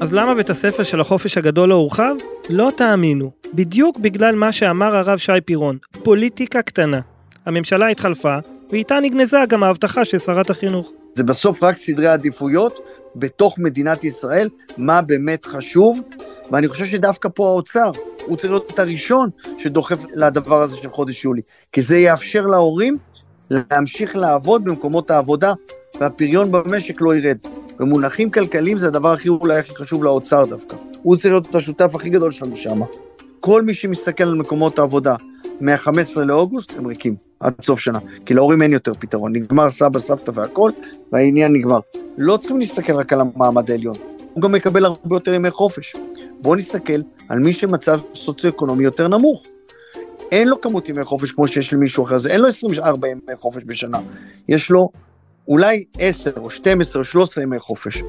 אז 0.00 0.14
למה 0.14 0.34
בית 0.34 0.50
הספר 0.50 0.82
של 0.82 1.00
החופש 1.00 1.38
הגדול 1.38 1.68
לא 1.68 1.74
הורחב? 1.74 2.14
לא 2.50 2.70
תאמינו, 2.76 3.30
בדיוק 3.54 3.98
בגלל 3.98 4.34
מה 4.34 4.52
שאמר 4.52 4.96
הרב 4.96 5.18
שי 5.18 5.40
פירון, 5.44 5.78
פוליטיקה 6.04 6.62
קטנה. 6.62 7.00
הממשלה 7.46 7.88
התחלפה, 7.88 8.38
ואיתה 8.70 9.00
נגנזה 9.00 9.38
גם 9.48 9.62
ההבטחה 9.62 10.04
של 10.04 10.18
שרת 10.18 10.50
החינוך. 10.50 10.92
זה 11.14 11.24
בסוף 11.24 11.62
רק 11.62 11.76
סדרי 11.76 12.06
עדיפויות 12.06 12.78
בתוך 13.16 13.58
מדינת 13.58 14.04
ישראל, 14.04 14.48
מה 14.76 15.02
באמת 15.02 15.46
חשוב, 15.46 16.00
ואני 16.50 16.68
חושב 16.68 16.86
שדווקא 16.86 17.28
פה 17.34 17.48
האוצר, 17.48 17.90
הוא 18.26 18.36
צריך 18.36 18.52
להיות 18.52 18.78
הראשון 18.78 19.30
שדוחף 19.58 19.98
לדבר 20.14 20.62
הזה 20.62 20.76
של 20.76 20.90
חודש 20.90 21.24
יולי, 21.24 21.42
כי 21.72 21.82
זה 21.82 21.98
יאפשר 21.98 22.46
להורים 22.46 22.98
להמשיך 23.50 24.16
לעבוד 24.16 24.64
במקומות 24.64 25.10
העבודה, 25.10 25.52
והפריון 26.00 26.52
במשק 26.52 27.00
לא 27.00 27.14
ירד. 27.14 27.38
במונחים 27.78 28.30
כלכליים 28.30 28.78
זה 28.78 28.86
הדבר 28.86 29.12
הכי 29.12 29.28
אולי 29.28 29.58
הכי 29.58 29.76
חשוב 29.76 30.04
לאוצר 30.04 30.44
דווקא. 30.44 30.76
הוא 31.02 31.16
צריך 31.16 31.32
להיות 31.34 31.54
השותף 31.54 31.94
הכי 31.94 32.10
גדול 32.10 32.32
שלנו 32.32 32.56
שם. 32.56 32.80
כל 33.40 33.62
מי 33.62 33.74
שמסתכל 33.74 34.24
על 34.24 34.34
מקומות 34.34 34.78
העבודה 34.78 35.14
מה-15 35.60 36.20
לאוגוסט 36.20 36.72
הם 36.78 36.86
ריקים 36.86 37.29
עד 37.40 37.54
סוף 37.62 37.80
שנה, 37.80 37.98
כי 38.26 38.34
להורים 38.34 38.62
אין 38.62 38.72
יותר 38.72 38.92
פתרון, 38.94 39.32
נגמר 39.32 39.70
סבא, 39.70 39.98
סבתא 39.98 40.32
והכל, 40.34 40.70
והעניין 41.12 41.52
נגמר. 41.52 41.80
לא 42.18 42.36
צריכים 42.36 42.58
להסתכל 42.58 42.92
רק 42.92 43.12
על 43.12 43.20
המעמד 43.20 43.70
העליון, 43.70 43.96
הוא 44.34 44.42
גם 44.42 44.52
מקבל 44.52 44.84
הרבה 44.84 45.16
יותר 45.16 45.34
ימי 45.34 45.50
חופש. 45.50 45.96
בואו 46.40 46.54
נסתכל 46.54 47.00
על 47.28 47.38
מי 47.38 47.52
שמצב 47.52 47.98
סוציו-אקונומי 48.14 48.84
יותר 48.84 49.08
נמוך. 49.08 49.46
אין 50.32 50.48
לו 50.48 50.60
כמות 50.60 50.88
ימי 50.88 51.04
חופש 51.04 51.32
כמו 51.32 51.48
שיש 51.48 51.72
למישהו 51.72 52.04
אחר, 52.04 52.16
אין 52.28 52.40
לו 52.40 52.48
24 52.48 53.08
ימי 53.08 53.36
חופש 53.36 53.62
בשנה, 53.66 53.98
יש 54.48 54.70
לו 54.70 54.90
אולי 55.48 55.84
10 55.98 56.30
או 56.36 56.50
12 56.50 57.00
או 57.00 57.04
13 57.04 57.44
ימי 57.44 57.58
חופש. 57.58 58.02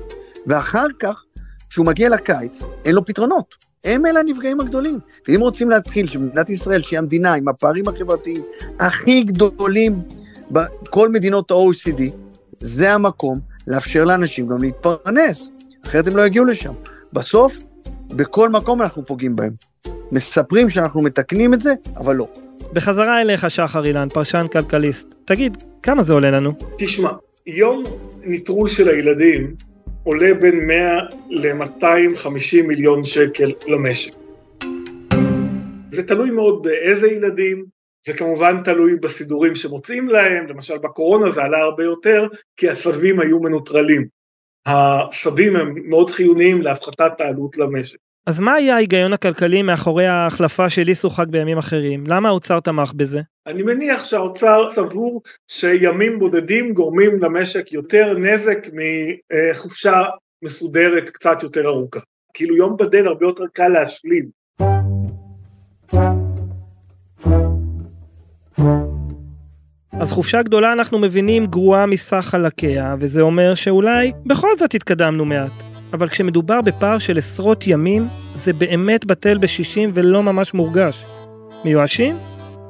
ואחר 0.48 0.88
כך, 1.00 1.24
כשהוא 1.70 1.86
מגיע 1.86 2.10
לקיץ, 2.10 2.60
אין 2.86 2.96
לו 2.96 3.06
פתרונות. 3.06 3.71
הם 3.84 4.06
אלה 4.06 4.20
הנפגעים 4.20 4.60
הגדולים. 4.60 5.00
ואם 5.28 5.42
רוצים 5.42 5.70
להתחיל 5.70 6.08
שמדינת 6.08 6.50
ישראל, 6.50 6.82
שהיא 6.82 7.00
המדינה 7.00 7.34
עם 7.34 7.48
הפערים 7.48 7.88
החברתיים 7.88 8.42
הכי 8.80 9.24
גדולים 9.24 10.02
בכל 10.52 11.10
מדינות 11.10 11.52
ה-OECD, 11.52 12.02
זה 12.60 12.94
המקום 12.94 13.40
לאפשר 13.68 14.06
לאנשים 14.06 14.48
גם 14.48 14.58
להתפרנס, 14.62 15.50
אחרת 15.86 16.08
הם 16.08 16.18
לא 16.18 16.26
יגיעו 16.26 16.46
לשם. 16.46 16.74
בסוף, 17.14 17.58
בכל 18.08 18.50
מקום 18.50 18.82
אנחנו 18.82 19.06
פוגעים 19.06 19.36
בהם. 19.36 19.52
מספרים 20.12 20.70
שאנחנו 20.70 21.02
מתקנים 21.02 21.54
את 21.54 21.62
זה, 21.62 21.74
אבל 21.98 22.16
לא. 22.16 22.28
בחזרה 22.74 23.22
אליך, 23.22 23.52
שחר 23.52 23.86
אילן, 23.86 24.10
פרשן 24.10 24.46
כלכליסט. 24.52 25.08
תגיד, 25.26 25.64
כמה 25.84 26.04
זה 26.04 26.14
עולה 26.14 26.32
לנו? 26.32 26.54
תשמע, 26.78 27.10
יום 27.48 27.84
נטרול 28.24 28.70
של 28.70 28.90
הילדים 28.90 29.56
עולה 30.04 30.34
בין 30.34 30.68
100 30.68 31.00
ל-250 31.30 32.64
מיליון 32.68 33.04
שקל 33.04 33.52
למשק. 33.68 34.14
זה 35.92 36.04
תלוי 36.08 36.32
מאוד 36.32 36.64
באיזה 36.64 37.08
ילדים, 37.08 37.66
וכמובן 38.10 38.64
תלוי 38.64 38.96
בסידורים 38.96 39.56
שמוצאים 39.56 40.10
להם, 40.10 40.48
למשל 40.48 40.78
בקורונה 40.78 41.32
זה 41.32 41.44
עלה 41.44 41.58
הרבה 41.58 41.84
יותר, 41.84 42.28
כי 42.58 42.70
הסבים 42.70 43.20
היו 43.20 43.40
מנוטרלים. 43.40 44.08
הסבים 44.66 45.56
הם 45.56 45.76
מאוד 45.90 46.10
חיוניים 46.10 46.62
להפחתת 46.62 47.22
העלות 47.22 47.58
למשק. 47.58 47.98
אז 48.28 48.40
מה 48.40 48.54
היה 48.54 48.76
ההיגיון 48.76 49.14
הכלכלי 49.14 49.62
מאחורי 49.62 50.08
ההחלפה 50.08 50.70
של 50.70 50.88
איסו 50.88 51.10
חג 51.10 51.26
בימים 51.30 51.58
אחרים? 51.58 52.04
למה 52.08 52.30
האוצר 52.30 52.60
תמך 52.60 52.94
בזה? 52.96 53.22
אני 53.48 53.64
מניח 53.64 54.04
שהאוצר 54.04 54.68
סבור 54.70 55.22
שימים 55.48 56.20
בודדים 56.20 56.74
גורמים 56.74 57.20
למשק 57.24 57.72
יותר 57.72 58.18
נזק 58.18 58.68
מחופשה 58.74 60.02
מסודרת 60.44 61.10
קצת 61.10 61.44
יותר 61.44 61.68
ארוכה. 61.68 62.00
כאילו 62.34 62.56
יום 62.56 62.78
בדל 62.78 63.08
הרבה 63.08 63.26
יותר 63.26 63.44
קל 63.54 63.68
להשלים. 63.68 64.26
אז 70.00 70.12
חופשה 70.12 70.44
גדולה 70.44 70.74
אנחנו 70.74 71.00
מבינים 71.00 71.46
גרועה 71.46 71.86
מסך 71.86 72.26
חלקיה, 72.26 72.96
וזה 73.00 73.22
אומר 73.22 73.56
שאולי 73.56 74.12
בכל 74.26 74.58
זאת 74.58 74.76
התקדמנו 74.76 75.26
מעט. 75.26 75.71
אבל 75.94 76.10
כשמדובר 76.10 76.62
בפער 76.62 77.00
של 77.00 77.18
עשרות 77.18 77.68
ימים, 77.68 78.08
זה 78.36 78.54
באמת 78.54 79.06
בטל 79.06 79.38
בשישים 79.38 79.92
ולא 79.94 80.24
ממש 80.24 80.54
מורגש. 80.54 81.06
מיואשים? 81.66 82.18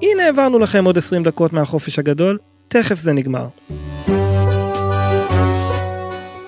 הנה 0.02 0.26
העברנו 0.26 0.60
לכם 0.60 0.86
עוד 0.86 0.98
20 0.98 1.24
דקות 1.24 1.54
מהחופש 1.54 2.00
הגדול, 2.00 2.38
תכף 2.68 3.00
זה 3.00 3.14
נגמר. 3.14 3.48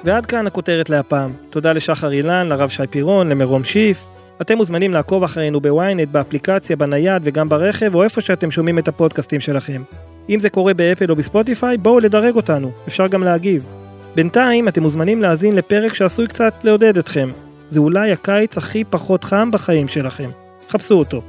ועד 0.03 0.25
כאן 0.25 0.47
הכותרת 0.47 0.89
להפעם. 0.89 1.31
תודה 1.49 1.73
לשחר 1.73 2.11
אילן, 2.11 2.47
לרב 2.47 2.69
שי 2.69 2.87
פירון, 2.89 3.29
למרום 3.29 3.63
שיף. 3.63 4.05
אתם 4.41 4.57
מוזמנים 4.57 4.93
לעקוב 4.93 5.23
אחרינו 5.23 5.61
בוויינט, 5.61 6.09
באפליקציה, 6.09 6.75
בנייד 6.75 7.21
וגם 7.25 7.49
ברכב, 7.49 7.95
או 7.95 8.03
איפה 8.03 8.21
שאתם 8.21 8.51
שומעים 8.51 8.79
את 8.79 8.87
הפודקאסטים 8.87 9.39
שלכם. 9.39 9.81
אם 10.29 10.39
זה 10.39 10.49
קורה 10.49 10.73
באפל 10.73 11.11
או 11.11 11.15
בספוטיפיי, 11.15 11.77
בואו 11.77 11.99
לדרג 11.99 12.35
אותנו, 12.35 12.71
אפשר 12.87 13.07
גם 13.07 13.23
להגיב. 13.23 13.82
בינתיים 14.15 14.67
אתם 14.67 14.81
מוזמנים 14.81 15.21
להאזין 15.21 15.55
לפרק 15.55 15.93
שעשוי 15.93 16.27
קצת 16.27 16.53
לעודד 16.63 16.97
אתכם. 16.97 17.29
זה 17.69 17.79
אולי 17.79 18.11
הקיץ 18.11 18.57
הכי 18.57 18.83
פחות 18.83 19.23
חם 19.23 19.51
בחיים 19.51 19.87
שלכם. 19.87 20.29
חפשו 20.69 20.93
אותו. 20.95 21.21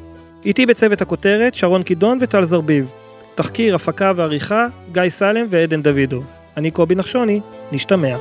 איתי 0.45 0.67
בצוות 0.67 1.03
הכותרת 1.03 1.55
שרון 1.55 1.83
קידון 1.83 2.19
וטל 2.21 2.45
זרביב. 2.45 2.91
תחקיר, 3.35 3.75
הפקה 3.75 4.13
ועריכה, 4.17 4.67
גיא 4.93 5.09
סלם 5.09 5.47
ועדן 5.51 5.83
דוידוב. 5.83 6.25
אני 6.57 6.71
קובי 6.71 6.95
נחשוני, 6.95 7.41
נשתמע. 7.73 8.17